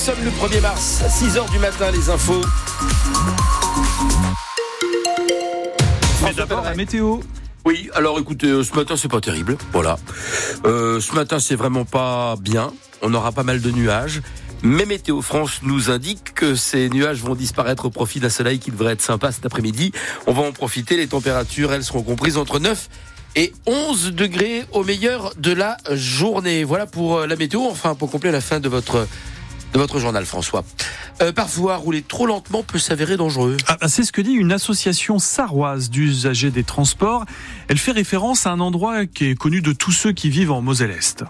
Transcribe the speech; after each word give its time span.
sommes 0.00 0.24
le 0.24 0.30
1er 0.30 0.62
mars, 0.62 1.02
6h 1.10 1.50
du 1.50 1.58
matin, 1.58 1.90
les 1.90 2.08
infos. 2.08 2.40
Mais 6.24 6.32
d'abord 6.32 6.62
la 6.62 6.74
météo. 6.74 7.18
Oui, 7.66 7.90
alors 7.92 8.18
écoutez, 8.18 8.46
euh, 8.46 8.64
ce 8.64 8.74
matin 8.74 8.96
c'est 8.96 9.10
pas 9.10 9.20
terrible, 9.20 9.58
voilà. 9.72 9.98
Euh, 10.64 11.00
ce 11.00 11.14
matin 11.14 11.38
c'est 11.38 11.54
vraiment 11.54 11.84
pas 11.84 12.36
bien. 12.40 12.72
On 13.02 13.12
aura 13.12 13.30
pas 13.32 13.42
mal 13.42 13.60
de 13.60 13.70
nuages. 13.70 14.22
Mais 14.62 14.86
Météo 14.86 15.20
France 15.20 15.60
nous 15.62 15.90
indique 15.90 16.32
que 16.32 16.54
ces 16.54 16.88
nuages 16.88 17.20
vont 17.20 17.34
disparaître 17.34 17.84
au 17.84 17.90
profit 17.90 18.20
d'un 18.20 18.30
soleil 18.30 18.58
qui 18.58 18.70
devrait 18.70 18.94
être 18.94 19.02
sympa 19.02 19.32
cet 19.32 19.44
après-midi. 19.44 19.92
On 20.26 20.32
va 20.32 20.42
en 20.42 20.52
profiter. 20.52 20.96
Les 20.96 21.08
températures, 21.08 21.74
elles 21.74 21.84
seront 21.84 22.02
comprises 22.02 22.38
entre 22.38 22.58
9 22.58 22.88
et 23.36 23.52
11 23.66 24.12
degrés 24.12 24.64
au 24.72 24.82
meilleur 24.82 25.34
de 25.36 25.52
la 25.52 25.76
journée. 25.92 26.64
Voilà 26.64 26.86
pour 26.86 27.18
euh, 27.18 27.26
la 27.26 27.36
météo. 27.36 27.60
Enfin, 27.70 27.94
pour 27.94 28.10
compléter 28.10 28.32
la 28.32 28.40
fin 28.40 28.60
de 28.60 28.68
votre 28.68 29.06
de 29.72 29.78
votre 29.78 29.98
journal, 29.98 30.24
François. 30.24 30.64
Euh, 31.22 31.32
parfois, 31.32 31.76
rouler 31.76 32.02
trop 32.02 32.26
lentement 32.26 32.62
peut 32.62 32.78
s'avérer 32.78 33.16
dangereux. 33.16 33.56
Ah, 33.66 33.76
bah, 33.80 33.88
c'est 33.88 34.04
ce 34.04 34.12
que 34.12 34.20
dit 34.20 34.32
une 34.32 34.52
association 34.52 35.18
sarroise 35.18 35.90
d'usagers 35.90 36.50
des 36.50 36.64
transports. 36.64 37.24
Elle 37.68 37.78
fait 37.78 37.92
référence 37.92 38.46
à 38.46 38.50
un 38.50 38.60
endroit 38.60 39.06
qui 39.06 39.26
est 39.26 39.34
connu 39.34 39.60
de 39.60 39.72
tous 39.72 39.92
ceux 39.92 40.12
qui 40.12 40.30
vivent 40.30 40.52
en 40.52 40.62
Moselle-Est. 40.62 41.24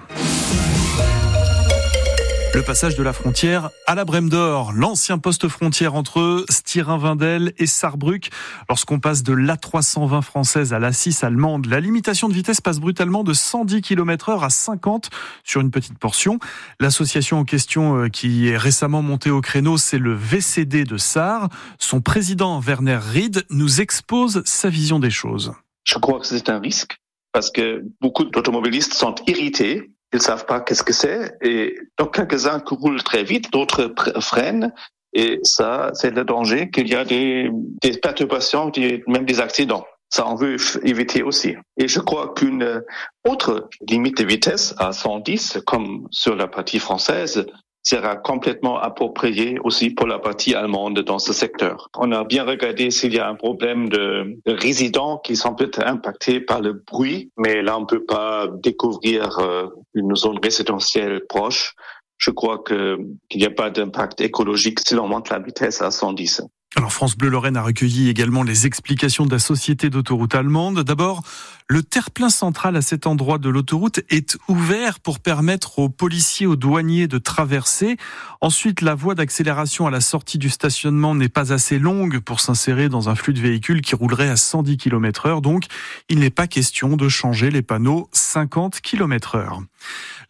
Le 2.52 2.62
passage 2.62 2.96
de 2.96 3.04
la 3.04 3.12
frontière 3.12 3.70
à 3.86 3.94
la 3.94 4.04
Brème 4.04 4.28
d'Or, 4.28 4.72
l'ancien 4.72 5.18
poste 5.18 5.46
frontière 5.46 5.94
entre 5.94 6.44
Styrin-Vindel 6.48 7.52
et 7.58 7.66
Sarrebruck. 7.66 8.30
Lorsqu'on 8.68 8.98
passe 8.98 9.22
de 9.22 9.32
l'A320 9.32 10.20
française 10.22 10.72
à 10.72 10.80
l'A6 10.80 11.24
allemande, 11.24 11.66
la 11.66 11.78
limitation 11.78 12.28
de 12.28 12.34
vitesse 12.34 12.60
passe 12.60 12.80
brutalement 12.80 13.22
de 13.22 13.34
110 13.34 13.82
km 13.82 14.30
heure 14.30 14.42
à 14.42 14.50
50 14.50 15.10
sur 15.44 15.60
une 15.60 15.70
petite 15.70 15.96
portion. 15.96 16.40
L'association 16.80 17.38
en 17.38 17.44
question 17.44 17.96
euh, 17.96 18.08
qui 18.08 18.48
est 18.48 18.56
récemment 18.56 19.02
montée 19.02 19.30
au 19.30 19.40
créneau, 19.40 19.76
c'est 19.76 19.98
le 19.98 20.14
VCD 20.14 20.82
de 20.82 20.96
Sarre. 20.96 21.50
Son 21.78 22.00
président 22.00 22.58
Werner 22.58 22.98
Ried 23.00 23.44
nous 23.50 23.80
expose 23.80 24.42
sa 24.44 24.70
vision 24.70 24.98
des 24.98 25.10
choses. 25.10 25.52
Je 25.84 25.98
crois 25.98 26.18
que 26.18 26.26
c'est 26.26 26.48
un 26.48 26.58
risque 26.58 26.96
parce 27.32 27.52
que 27.52 27.84
beaucoup 28.00 28.24
d'automobilistes 28.24 28.94
sont 28.94 29.14
irrités 29.28 29.92
ils 30.12 30.20
savent 30.20 30.46
pas 30.46 30.60
qu'est-ce 30.60 30.82
que 30.82 30.92
c'est. 30.92 31.36
Et 31.42 31.76
donc 31.98 32.14
quelques-uns 32.14 32.62
roulent 32.66 33.02
très 33.02 33.24
vite, 33.24 33.52
d'autres 33.52 33.92
freinent. 34.20 34.72
Et 35.12 35.40
ça, 35.42 35.90
c'est 35.94 36.10
le 36.10 36.24
danger 36.24 36.70
qu'il 36.70 36.88
y 36.88 36.94
a 36.94 37.04
des, 37.04 37.50
des 37.82 37.98
perturbations, 37.98 38.68
des, 38.70 39.02
même 39.06 39.24
des 39.24 39.40
accidents. 39.40 39.84
Ça, 40.08 40.26
on 40.26 40.34
veut 40.34 40.56
éviter 40.82 41.22
aussi. 41.22 41.54
Et 41.76 41.86
je 41.86 42.00
crois 42.00 42.34
qu'une 42.34 42.82
autre 43.28 43.68
limite 43.88 44.18
de 44.18 44.24
vitesse 44.24 44.74
à 44.78 44.92
110, 44.92 45.60
comme 45.66 46.08
sur 46.10 46.34
la 46.34 46.48
partie 46.48 46.80
française, 46.80 47.46
sera 47.82 48.16
complètement 48.16 48.78
approprié 48.78 49.58
aussi 49.64 49.90
pour 49.90 50.06
la 50.06 50.18
partie 50.18 50.54
allemande 50.54 51.00
dans 51.00 51.18
ce 51.18 51.32
secteur. 51.32 51.88
On 51.96 52.12
a 52.12 52.24
bien 52.24 52.44
regardé 52.44 52.90
s'il 52.90 53.14
y 53.14 53.18
a 53.18 53.28
un 53.28 53.34
problème 53.34 53.88
de, 53.88 54.38
résidents 54.46 55.18
qui 55.18 55.36
sont 55.36 55.54
peut-être 55.54 55.86
impactés 55.86 56.40
par 56.40 56.60
le 56.60 56.72
bruit, 56.72 57.30
mais 57.36 57.62
là 57.62 57.78
on 57.78 57.82
ne 57.82 57.86
peut 57.86 58.04
pas 58.04 58.48
découvrir 58.62 59.38
euh, 59.38 59.68
une 59.94 60.14
zone 60.14 60.38
résidentielle 60.42 61.22
proche. 61.28 61.74
Je 62.18 62.30
crois 62.30 62.62
qu'il 62.62 63.16
n'y 63.34 63.46
a 63.46 63.50
pas 63.50 63.70
d'impact 63.70 64.20
écologique 64.20 64.80
si 64.86 64.94
l'on 64.94 65.08
monte 65.08 65.30
la 65.30 65.38
vitesse 65.38 65.80
à 65.80 65.90
110. 65.90 66.42
Alors 66.76 66.92
France 66.92 67.16
Bleu 67.16 67.30
Lorraine 67.30 67.56
a 67.56 67.62
recueilli 67.62 68.08
également 68.08 68.44
les 68.44 68.66
explications 68.66 69.26
de 69.26 69.32
la 69.32 69.40
société 69.40 69.90
d'autoroute 69.90 70.36
allemande. 70.36 70.84
D'abord, 70.84 71.24
le 71.66 71.82
terre-plein 71.82 72.30
central 72.30 72.76
à 72.76 72.82
cet 72.82 73.08
endroit 73.08 73.38
de 73.38 73.48
l'autoroute 73.48 74.00
est 74.08 74.38
ouvert 74.46 75.00
pour 75.00 75.18
permettre 75.18 75.80
aux 75.80 75.88
policiers, 75.88 76.46
aux 76.46 76.54
douaniers 76.54 77.08
de 77.08 77.18
traverser. 77.18 77.96
Ensuite, 78.40 78.82
la 78.82 78.94
voie 78.94 79.16
d'accélération 79.16 79.88
à 79.88 79.90
la 79.90 80.00
sortie 80.00 80.38
du 80.38 80.48
stationnement 80.48 81.16
n'est 81.16 81.28
pas 81.28 81.52
assez 81.52 81.80
longue 81.80 82.20
pour 82.20 82.38
s'insérer 82.38 82.88
dans 82.88 83.08
un 83.08 83.16
flux 83.16 83.32
de 83.32 83.40
véhicules 83.40 83.82
qui 83.82 83.96
roulerait 83.96 84.30
à 84.30 84.36
110 84.36 84.76
km 84.76 85.26
heure. 85.26 85.42
Donc, 85.42 85.64
il 86.08 86.20
n'est 86.20 86.30
pas 86.30 86.46
question 86.46 86.96
de 86.96 87.08
changer 87.08 87.50
les 87.50 87.62
panneaux 87.62 88.08
50 88.12 88.80
km 88.80 89.34
heure. 89.34 89.60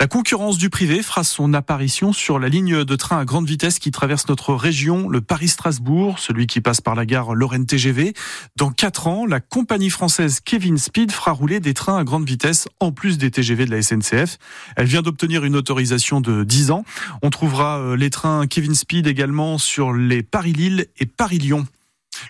La 0.01 0.07
concurrence 0.07 0.57
du 0.57 0.71
privé 0.71 1.03
fera 1.03 1.25
son 1.25 1.53
apparition 1.53 2.13
sur 2.13 2.39
la 2.39 2.49
ligne 2.49 2.85
de 2.85 2.97
train 2.97 3.19
à 3.19 3.25
grande 3.27 3.47
vitesse 3.47 3.79
qui 3.79 3.91
traverse 3.91 4.29
notre 4.29 4.55
région, 4.55 5.09
le 5.09 5.21
Paris-Strasbourg, 5.21 6.19
celui 6.31 6.47
qui 6.47 6.61
passe 6.61 6.81
par 6.81 6.95
la 6.95 7.07
gare 7.07 7.35
Lorraine 7.35 7.67
TGV. 7.67 8.15
Dans 8.55 8.71
quatre 8.71 9.09
ans, 9.09 9.27
la 9.27 9.41
compagnie 9.41 9.91
française 9.91 10.39
Kevin 10.39 10.79
Speed 10.79 11.11
fera 11.11 11.33
rouler 11.33 11.59
des 11.59 11.75
trains 11.75 11.99
à 11.99 12.05
grande 12.05 12.25
vitesse 12.25 12.69
en 12.79 12.93
plus 12.93 13.19
des 13.19 13.33
TGV 13.33 13.65
de 13.65 13.73
la 13.73 13.83
SNCF. 13.83 14.39
Elle 14.77 14.87
vient 14.87 15.03
d'obtenir 15.03 15.45
une 15.45 15.57
autorisation 15.57 16.21
de 16.21 16.45
10 16.45 16.71
ans. 16.71 16.85
On 17.23 17.31
trouvera 17.31 17.81
euh, 17.81 17.97
les 17.97 18.11
trains 18.11 18.47
Kevin 18.47 18.77
Speed 18.77 19.09
également 19.09 19.59
sur 19.59 19.93
les 19.93 20.23
Paris-Lille 20.23 20.87
et 21.01 21.07
Paris-Lyon. 21.07 21.67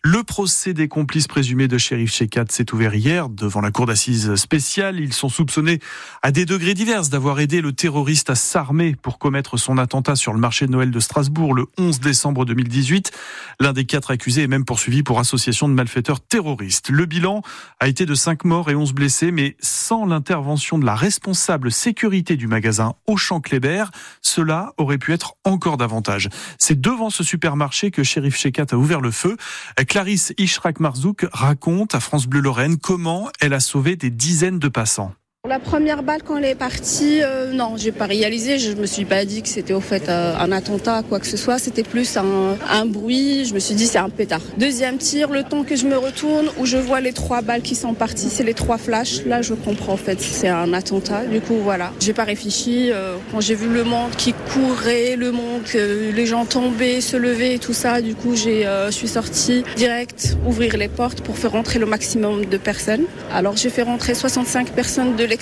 Le 0.02 0.22
procès 0.22 0.74
des 0.74 0.88
complices 0.88 1.28
présumés 1.28 1.68
de 1.68 1.78
shérif 1.78 2.12
Shekat 2.12 2.46
s'est 2.48 2.72
ouvert 2.72 2.94
hier 2.94 3.28
devant 3.28 3.60
la 3.60 3.70
cour 3.70 3.86
d'assises 3.86 4.34
spéciale. 4.36 5.00
Ils 5.00 5.12
sont 5.12 5.28
soupçonnés 5.28 5.80
à 6.22 6.30
des 6.30 6.46
degrés 6.46 6.74
divers 6.74 7.02
d'avoir 7.08 7.40
aidé 7.40 7.60
le 7.60 7.72
terroriste 7.72 8.30
à 8.30 8.34
s'armer 8.34 8.96
pour 8.96 9.18
commettre 9.18 9.56
son 9.56 9.78
attentat 9.78 10.16
sur 10.16 10.32
le 10.32 10.38
marché 10.38 10.66
de 10.66 10.72
Noël 10.72 10.90
de 10.90 11.00
Strasbourg 11.00 11.54
le 11.54 11.66
11 11.78 12.00
décembre 12.00 12.44
2018. 12.44 13.12
L'un 13.60 13.72
des 13.72 13.84
quatre 13.84 14.10
accusés 14.10 14.42
est 14.42 14.48
même 14.48 14.64
poursuivi 14.64 15.02
pour 15.02 15.18
association 15.18 15.68
de 15.68 15.74
malfaiteurs 15.74 16.20
terroristes. 16.20 16.90
Le 16.90 17.06
bilan 17.06 17.42
a 17.78 17.88
été 17.88 18.06
de 18.06 18.14
5 18.14 18.44
morts 18.44 18.70
et 18.70 18.74
11 18.74 18.92
blessés, 18.92 19.30
mais 19.30 19.56
sans 19.60 20.06
l'intervention 20.06 20.78
de 20.78 20.86
la 20.86 20.94
responsable 20.94 21.72
sécurité 21.72 22.36
du 22.36 22.46
magasin 22.46 22.94
Auchan-Kléber, 23.06 23.84
cela 24.22 24.72
aurait 24.76 24.98
pu 24.98 25.12
être 25.12 25.34
encore 25.44 25.76
davantage. 25.76 26.28
C'est 26.58 26.80
devant 26.80 27.10
ce 27.10 27.24
supermarché 27.24 27.90
que 27.90 28.02
shérif 28.02 28.36
Shekat 28.36 28.66
a 28.70 28.76
ouvert 28.76 29.00
le 29.00 29.10
feu. 29.10 29.36
Clarisse 29.84 30.32
Ishrak-Marzouk 30.36 31.26
raconte 31.32 31.94
à 31.94 32.00
France 32.00 32.26
Bleu 32.26 32.40
Lorraine 32.40 32.78
comment 32.78 33.30
elle 33.40 33.54
a 33.54 33.60
sauvé 33.60 33.96
des 33.96 34.10
dizaines 34.10 34.58
de 34.58 34.68
passants. 34.68 35.14
La 35.50 35.58
première 35.58 36.04
balle 36.04 36.20
quand 36.24 36.36
elle 36.36 36.44
est 36.44 36.54
partie, 36.54 37.24
euh, 37.24 37.52
non, 37.52 37.72
j'ai 37.76 37.90
pas 37.90 38.06
réalisé. 38.06 38.60
Je 38.60 38.72
me 38.74 38.86
suis 38.86 39.04
pas 39.04 39.24
dit 39.24 39.42
que 39.42 39.48
c'était 39.48 39.72
au 39.72 39.80
fait 39.80 40.08
euh, 40.08 40.32
un 40.38 40.52
attentat, 40.52 41.02
quoi 41.02 41.18
que 41.18 41.26
ce 41.26 41.36
soit. 41.36 41.58
C'était 41.58 41.82
plus 41.82 42.16
un, 42.16 42.86
bruit. 42.86 43.44
Je 43.44 43.52
me 43.52 43.58
suis 43.58 43.74
dit 43.74 43.88
c'est 43.88 43.98
un 43.98 44.10
pétard. 44.10 44.42
Deuxième 44.58 44.96
tir, 44.98 45.28
le 45.28 45.42
temps 45.42 45.64
que 45.64 45.74
je 45.74 45.86
me 45.86 45.98
retourne, 45.98 46.46
où 46.60 46.66
je 46.66 46.76
vois 46.76 47.00
les 47.00 47.12
trois 47.12 47.42
balles 47.42 47.62
qui 47.62 47.74
sont 47.74 47.94
parties, 47.94 48.30
c'est 48.30 48.44
les 48.44 48.54
trois 48.54 48.78
flashs. 48.78 49.24
Là, 49.26 49.42
je 49.42 49.54
comprends 49.54 49.94
en 49.94 49.96
fait, 49.96 50.20
c'est 50.20 50.46
un 50.46 50.72
attentat. 50.72 51.24
Du 51.24 51.40
coup, 51.40 51.56
voilà. 51.56 51.90
J'ai 51.98 52.12
pas 52.12 52.22
réfléchi. 52.22 52.92
Euh, 52.92 53.16
quand 53.32 53.40
j'ai 53.40 53.56
vu 53.56 53.68
le 53.68 53.82
monde 53.82 54.12
qui 54.16 54.32
courait, 54.52 55.16
le 55.16 55.32
monde, 55.32 55.62
les 55.74 56.26
gens 56.26 56.44
tombaient, 56.44 57.00
se 57.00 57.16
levaient, 57.16 57.58
tout 57.58 57.72
ça. 57.72 58.00
Du 58.00 58.14
coup, 58.14 58.36
j'ai, 58.36 58.68
je 58.86 58.92
suis 58.92 59.08
sortie 59.08 59.64
direct, 59.74 60.36
ouvrir 60.46 60.76
les 60.76 60.86
portes 60.86 61.22
pour 61.22 61.36
faire 61.36 61.50
rentrer 61.50 61.80
le 61.80 61.86
maximum 61.86 62.44
de 62.44 62.56
personnes. 62.56 63.06
Alors, 63.34 63.56
j'ai 63.56 63.68
fait 63.68 63.82
rentrer 63.82 64.14
65 64.14 64.70
personnes 64.70 65.16
de 65.16 65.24
l'extérieur 65.24 65.39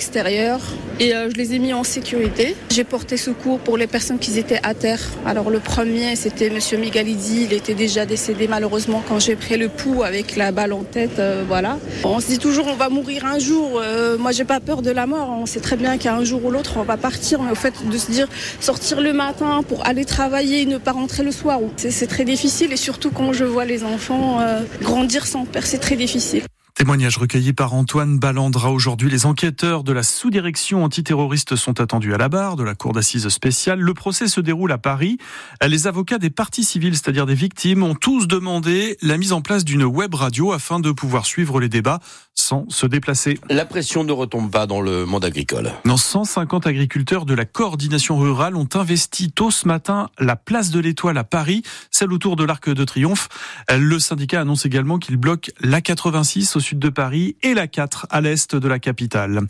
et 0.99 1.13
euh, 1.13 1.29
je 1.29 1.35
les 1.35 1.53
ai 1.53 1.59
mis 1.59 1.73
en 1.73 1.83
sécurité. 1.83 2.55
J'ai 2.69 2.83
porté 2.83 3.17
secours 3.17 3.59
pour 3.59 3.77
les 3.77 3.87
personnes 3.87 4.17
qui 4.17 4.37
étaient 4.39 4.59
à 4.63 4.73
terre. 4.73 5.01
Alors 5.25 5.49
le 5.49 5.59
premier, 5.59 6.15
c'était 6.15 6.49
Monsieur 6.49 6.77
Migalidi. 6.77 7.43
Il 7.43 7.53
était 7.53 7.73
déjà 7.73 8.05
décédé 8.05 8.47
malheureusement 8.47 9.03
quand 9.07 9.19
j'ai 9.19 9.35
pris 9.35 9.57
le 9.57 9.67
pouls 9.67 10.03
avec 10.03 10.37
la 10.37 10.51
balle 10.51 10.71
en 10.71 10.83
tête. 10.83 11.19
Euh, 11.19 11.43
voilà. 11.47 11.77
On 12.05 12.19
se 12.21 12.27
dit 12.27 12.39
toujours 12.39 12.67
on 12.67 12.75
va 12.75 12.89
mourir 12.89 13.25
un 13.25 13.39
jour. 13.39 13.81
Euh, 13.81 14.17
moi, 14.17 14.31
j'ai 14.31 14.45
pas 14.45 14.61
peur 14.61 14.81
de 14.81 14.91
la 14.91 15.05
mort. 15.05 15.29
On 15.29 15.45
sait 15.45 15.59
très 15.59 15.75
bien 15.75 15.97
qu'un 15.97 16.23
jour 16.23 16.45
ou 16.45 16.51
l'autre, 16.51 16.75
on 16.77 16.83
va 16.83 16.97
partir. 16.97 17.41
Mais 17.41 17.51
au 17.51 17.55
fait 17.55 17.73
de 17.85 17.97
se 17.97 18.09
dire 18.09 18.27
sortir 18.61 19.01
le 19.01 19.11
matin 19.11 19.63
pour 19.67 19.85
aller 19.85 20.05
travailler, 20.05 20.65
ne 20.65 20.77
pas 20.77 20.93
rentrer 20.93 21.23
le 21.23 21.31
soir, 21.31 21.59
c'est 21.75 22.07
très 22.07 22.23
difficile. 22.23 22.71
Et 22.71 22.77
surtout 22.77 23.11
quand 23.11 23.33
je 23.33 23.43
vois 23.43 23.65
les 23.65 23.83
enfants 23.83 24.39
grandir 24.81 25.27
sans 25.27 25.45
père, 25.45 25.65
c'est 25.65 25.77
très 25.77 25.95
difficile. 25.95 26.43
Témoignage 26.79 27.17
recueilli 27.17 27.51
par 27.51 27.73
Antoine 27.73 28.19
Ballandra 28.19 28.71
aujourd'hui. 28.71 29.09
Les 29.09 29.25
enquêteurs 29.25 29.83
de 29.83 29.91
la 29.91 30.01
sous-direction 30.01 30.85
antiterroriste 30.85 31.57
sont 31.57 31.81
attendus 31.81 32.13
à 32.13 32.17
la 32.17 32.29
barre 32.29 32.55
de 32.55 32.63
la 32.63 32.73
cour 32.73 32.93
d'assises 32.93 33.27
spéciale. 33.27 33.81
Le 33.81 33.93
procès 33.93 34.29
se 34.29 34.39
déroule 34.39 34.71
à 34.71 34.77
Paris. 34.77 35.17
Les 35.61 35.87
avocats 35.87 36.19
des 36.19 36.29
parties 36.29 36.63
civiles, 36.63 36.95
c'est-à-dire 36.95 37.25
des 37.25 37.35
victimes, 37.35 37.83
ont 37.83 37.95
tous 37.95 38.29
demandé 38.29 38.97
la 39.01 39.17
mise 39.17 39.33
en 39.33 39.41
place 39.41 39.65
d'une 39.65 39.83
web 39.83 40.15
radio 40.15 40.53
afin 40.53 40.79
de 40.79 40.93
pouvoir 40.93 41.25
suivre 41.25 41.59
les 41.59 41.67
débats 41.67 41.99
sans 42.39 42.65
se 42.69 42.85
déplacer. 42.85 43.37
La 43.49 43.65
pression 43.65 44.03
ne 44.03 44.11
retombe 44.11 44.49
pas 44.49 44.65
dans 44.65 44.81
le 44.81 45.05
monde 45.05 45.25
agricole. 45.25 45.71
Non, 45.85 45.97
150 45.97 46.65
agriculteurs 46.67 47.25
de 47.25 47.33
la 47.33 47.45
coordination 47.45 48.17
rurale 48.17 48.55
ont 48.55 48.69
investi 48.73 49.31
tôt 49.31 49.51
ce 49.51 49.67
matin 49.67 50.09
la 50.19 50.35
place 50.35 50.71
de 50.71 50.79
l'Étoile 50.79 51.17
à 51.17 51.23
Paris, 51.23 51.63
celle 51.91 52.13
autour 52.13 52.35
de 52.35 52.43
l'Arc 52.43 52.69
de 52.69 52.83
Triomphe. 52.83 53.29
Le 53.69 53.99
syndicat 53.99 54.41
annonce 54.41 54.65
également 54.65 54.97
qu'il 54.97 55.17
bloque 55.17 55.51
la 55.59 55.81
86 55.81 56.55
au 56.55 56.59
sud 56.59 56.79
de 56.79 56.89
Paris 56.89 57.35
et 57.43 57.53
la 57.53 57.67
4 57.67 58.07
à 58.09 58.21
l'est 58.21 58.55
de 58.55 58.67
la 58.67 58.79
capitale. 58.79 59.41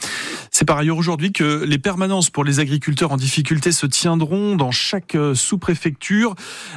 C'est 0.51 0.65
par 0.65 0.77
ailleurs 0.77 0.97
aujourd'hui 0.97 1.31
que 1.31 1.63
les 1.63 1.77
permanences 1.77 2.29
pour 2.29 2.43
les 2.43 2.59
agriculteurs 2.59 3.11
en 3.11 3.17
difficulté 3.17 3.71
se 3.71 3.85
tiendront 3.85 4.55
dans 4.55 4.71
chaque 4.71 5.15
euh, 5.15 5.35
sous-préfecture. 5.35 6.35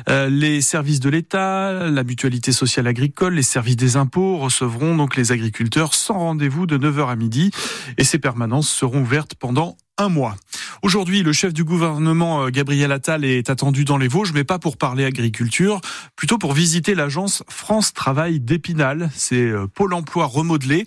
Euh, 0.08 0.29
les 0.29 0.61
services 0.61 1.00
de 1.00 1.08
l'État, 1.08 1.88
la 1.88 2.05
mutualité 2.05 2.53
sociale 2.53 2.87
agricole, 2.87 3.35
les 3.35 3.43
services 3.43 3.76
des 3.76 3.97
impôts 3.97 4.38
recevront 4.38 4.97
donc 4.97 5.17
les 5.17 5.32
agriculteurs 5.32 5.94
sans 6.02 6.19
rendez-vous 6.19 6.66
de 6.66 6.76
9h 6.76 7.08
à 7.08 7.16
midi 7.16 7.52
et 7.96 8.02
ces 8.02 8.19
permanences 8.19 8.69
seront 8.69 9.02
ouvertes 9.02 9.37
pendant 9.37 9.76
un 9.99 10.08
mois. 10.08 10.34
Aujourd'hui, 10.82 11.22
le 11.22 11.32
chef 11.32 11.52
du 11.52 11.62
gouvernement, 11.62 12.44
euh, 12.44 12.49
Gabriel 12.49 12.90
Attal, 12.90 13.25
est 13.25 13.50
attendu 13.50 13.84
dans 13.84 13.99
les 13.99 14.08
Vosges, 14.08 14.32
mais 14.32 14.43
pas 14.43 14.58
pour 14.58 14.76
parler 14.76 15.04
agriculture, 15.04 15.81
plutôt 16.16 16.38
pour 16.38 16.54
visiter 16.54 16.96
l'agence 16.96 17.44
France 17.49 17.93
Travail 17.93 18.40
d'Épinal. 18.40 19.10
C'est 19.14 19.37
euh, 19.37 19.69
Pôle 19.72 19.94
emploi 19.94 20.26
remodelé. 20.26 20.84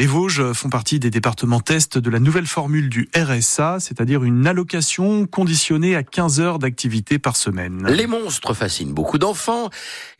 Les 0.00 0.06
Vosges 0.06 0.52
font 0.52 0.68
partie 0.68 1.00
des 1.00 1.10
départements 1.10 1.58
test 1.58 1.98
de 1.98 2.08
la 2.08 2.20
nouvelle 2.20 2.46
formule 2.46 2.88
du 2.88 3.08
RSA, 3.16 3.78
c'est-à-dire 3.80 4.22
une 4.22 4.46
allocation 4.46 5.26
conditionnée 5.26 5.96
à 5.96 6.04
15 6.04 6.38
heures 6.38 6.60
d'activité 6.60 7.18
par 7.18 7.34
semaine. 7.34 7.84
Les 7.88 8.06
monstres 8.06 8.54
fascinent 8.54 8.92
beaucoup 8.92 9.18
d'enfants 9.18 9.70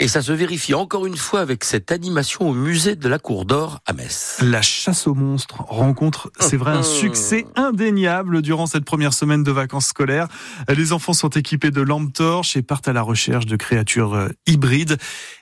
et 0.01 0.09
ça 0.09 0.21
se 0.21 0.33
vérifie 0.33 0.75
encore 0.75 1.07
une 1.07 1.17
fois 1.17 1.39
avec 1.39 1.63
cette 1.63 1.93
animation 1.93 2.49
au 2.49 2.55
musée 2.55 2.97
de 2.97 3.09
la 3.09 3.21
Cour 3.21 3.45
d'Or 3.45 3.79
à 3.87 3.93
Metz. 3.93 4.39
La 4.43 4.63
chasse 4.63 5.07
aux 5.07 5.15
monstres 5.15 5.63
rencontre, 5.69 6.33
c'est 6.41 6.57
vrai, 6.57 6.73
un 6.73 6.83
succès 6.83 7.47
indéniable 7.55 8.43
durant 8.43 8.67
cette 8.67 8.85
première 8.85 9.15
semaine 9.15 9.45
de 9.45 9.53
vacances 9.53 9.87
scolaires. 9.87 10.27
Les 10.69 10.93
enfants 10.93 11.13
sont 11.13 11.31
équipés 11.31 11.71
de 11.71 11.83
lampes 11.83 12.13
torches 12.13 12.57
et 12.57 12.63
partent 12.63 12.89
à 12.89 12.93
la 12.93 13.03
recherche 13.03 13.47
de 13.47 13.55
créatures 13.55 14.15
euh, 14.15 14.29
hybrides. 14.49 14.97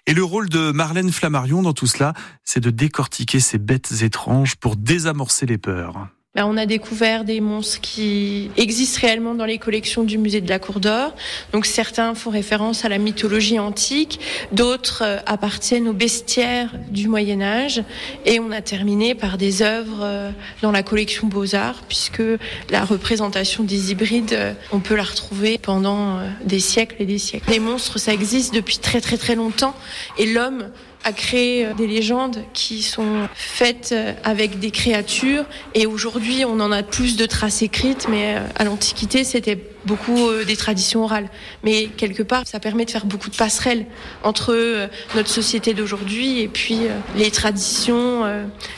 Et 0.06 0.12
le 0.12 0.22
rôle 0.22 0.50
de 0.50 0.72
Marlène 0.72 1.10
Flammarion 1.10 1.62
dans 1.62 1.72
tout 1.72 1.86
cela, 1.86 2.12
c'est 2.44 2.60
de 2.60 2.70
décortiquer 2.70 3.40
ces 3.40 3.58
bêtes 3.58 4.02
étranges 4.02 4.25
pour 4.60 4.76
désamorcer 4.76 5.46
les 5.46 5.58
peurs. 5.58 6.08
On 6.44 6.58
a 6.58 6.66
découvert 6.66 7.24
des 7.24 7.40
monstres 7.40 7.80
qui 7.80 8.50
existent 8.58 9.00
réellement 9.00 9.34
dans 9.34 9.46
les 9.46 9.56
collections 9.56 10.04
du 10.04 10.18
musée 10.18 10.42
de 10.42 10.48
la 10.50 10.58
Cour 10.58 10.80
d'Or. 10.80 11.14
Donc 11.52 11.64
certains 11.64 12.14
font 12.14 12.30
référence 12.30 12.84
à 12.84 12.90
la 12.90 12.98
mythologie 12.98 13.58
antique, 13.58 14.20
d'autres 14.52 15.02
euh, 15.02 15.18
appartiennent 15.24 15.88
aux 15.88 15.94
bestiaires 15.94 16.74
du 16.90 17.08
Moyen 17.08 17.40
Âge. 17.40 17.82
Et 18.26 18.38
on 18.38 18.50
a 18.50 18.60
terminé 18.60 19.14
par 19.14 19.38
des 19.38 19.62
œuvres 19.62 20.00
euh, 20.02 20.30
dans 20.60 20.72
la 20.72 20.82
collection 20.82 21.26
Beaux-Arts, 21.26 21.82
puisque 21.88 22.22
la 22.68 22.84
représentation 22.84 23.64
des 23.64 23.92
hybrides, 23.92 24.34
euh, 24.34 24.52
on 24.72 24.80
peut 24.80 24.96
la 24.96 25.04
retrouver 25.04 25.56
pendant 25.56 26.18
des 26.44 26.60
siècles 26.60 26.96
et 26.98 27.06
des 27.06 27.18
siècles. 27.18 27.50
Les 27.50 27.60
monstres, 27.60 27.98
ça 27.98 28.12
existe 28.12 28.52
depuis 28.52 28.78
très 28.78 29.00
très 29.00 29.16
très 29.16 29.36
longtemps. 29.36 29.74
Et 30.18 30.26
l'homme 30.26 30.68
a 31.06 31.12
créé 31.12 31.64
euh, 31.64 31.72
des 31.72 31.86
légendes 31.86 32.42
qui 32.52 32.82
sont 32.82 33.28
faites 33.34 33.90
euh, 33.92 34.12
avec 34.24 34.58
des 34.58 34.72
créatures. 34.72 35.44
Et 35.74 35.86
aujourd'hui, 35.86 36.44
on 36.44 36.58
en 36.58 36.72
a 36.72 36.82
plus 36.82 37.16
de 37.16 37.26
traces 37.26 37.62
écrites, 37.62 38.08
mais 38.10 38.34
euh, 38.34 38.40
à 38.56 38.64
l'Antiquité, 38.64 39.22
c'était 39.22 39.58
beaucoup 39.84 40.28
des 40.44 40.56
traditions 40.56 41.04
orales. 41.04 41.30
Mais 41.62 41.86
quelque 41.86 42.24
part, 42.24 42.42
ça 42.44 42.58
permet 42.58 42.84
de 42.84 42.90
faire 42.90 43.06
beaucoup 43.06 43.30
de 43.30 43.36
passerelles 43.36 43.86
entre 44.24 44.88
notre 45.14 45.28
société 45.28 45.74
d'aujourd'hui 45.74 46.40
et 46.40 46.48
puis 46.48 46.80
les 47.14 47.30
traditions 47.30 48.24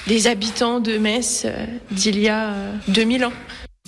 des 0.06 0.26
habitants 0.26 0.80
de 0.80 0.98
Metz 0.98 1.46
d'il 1.90 2.18
y 2.18 2.28
a 2.28 2.52
2000 2.88 3.24
ans. 3.24 3.32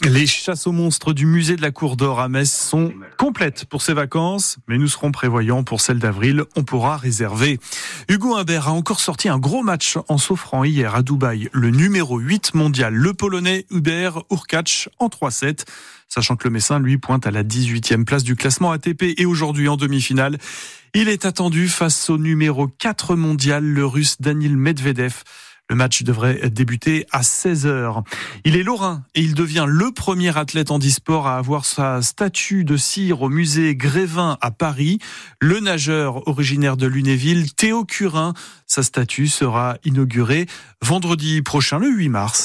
Les 0.03 0.27
chasses 0.27 0.67
aux 0.67 0.73
monstres 0.73 1.13
du 1.13 1.27
musée 1.27 1.57
de 1.57 1.63
la 1.63 1.71
Cour 1.71 1.97
d'Or 1.97 2.21
à 2.21 2.29
Metz 2.31 2.51
sont 2.51 2.93
complètes 3.19 3.67
pour 3.67 3.83
ces 3.83 3.93
vacances, 3.93 4.57
mais 4.67 4.79
nous 4.79 4.89
serons 4.89 5.13
prévoyants 5.13 5.63
pour 5.63 5.83
celle 5.83 5.99
d'avril, 5.99 6.45
on 6.57 6.65
pourra 6.65 6.97
réserver. 6.97 7.61
Hugo 8.09 8.35
Humbert 8.35 8.69
a 8.69 8.73
encore 8.73 9.01
sorti 9.01 9.29
un 9.29 9.39
gros 9.39 9.63
match 9.63 9.99
en 10.09 10.17
s'offrant 10.17 10.65
hier 10.65 10.95
à 10.95 11.03
Dubaï 11.03 11.51
le 11.53 11.71
numéro 11.71 12.19
8 12.19 12.55
mondial, 12.55 12.95
le 12.95 13.13
Polonais 13.13 13.67
Hubert 13.71 14.23
Urkacz 14.31 14.89
en 14.99 15.09
3-7 15.09 15.65
sachant 16.11 16.37
que 16.37 16.45
le 16.45 16.51
Messin, 16.51 16.81
lui, 16.81 16.99
pointe 16.99 17.27
à 17.27 17.31
la 17.31 17.45
18e 17.45 18.05
place 18.05 18.25
du 18.25 18.35
classement 18.35 18.73
ATP 18.73 19.15
et 19.17 19.27
aujourd'hui 19.27 19.69
en 19.69 19.77
demi-finale. 19.77 20.39
Il 20.93 21.09
est 21.09 21.25
attendu 21.25 21.69
face 21.69 22.11
au 22.11 22.19
numéro 22.19 22.67
4 22.67 23.15
mondial, 23.15 23.65
le 23.65 23.87
russe 23.87 24.17
Daniel 24.21 24.57
Medvedev. 24.57 25.23
Le 25.71 25.77
match 25.77 26.03
devrait 26.03 26.51
débuter 26.51 27.07
à 27.13 27.21
16h. 27.21 28.03
Il 28.45 28.57
est 28.57 28.65
lorrain 28.65 29.05
et 29.15 29.21
il 29.21 29.35
devient 29.35 29.67
le 29.69 29.93
premier 29.93 30.37
athlète 30.37 30.73
en 30.73 30.81
disport 30.81 31.29
à 31.29 31.37
avoir 31.37 31.65
sa 31.65 32.03
statue 32.03 32.65
de 32.65 32.77
cire 32.77 33.23
au 33.23 33.29
musée 33.29 33.77
Grévin 33.77 34.37
à 34.41 34.51
Paris. 34.51 34.99
Le 35.39 35.61
nageur 35.61 36.27
originaire 36.27 36.77
de 36.77 36.89
Lunéville, 36.89 37.55
Théo 37.55 37.85
Curin, 37.85 38.35
sa 38.67 38.83
statue 38.83 39.29
sera 39.29 39.77
inaugurée 39.85 40.47
vendredi 40.83 41.41
prochain, 41.41 41.79
le 41.79 41.89
8 41.89 42.09
mars. 42.09 42.39